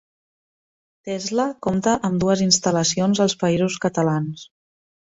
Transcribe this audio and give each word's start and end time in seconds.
Tesla 1.09 1.45
compta 1.67 1.95
amb 2.11 2.19
dues 2.25 2.43
instal·lacions 2.49 3.25
als 3.29 3.39
Països 3.47 3.81
Catalans. 3.89 4.53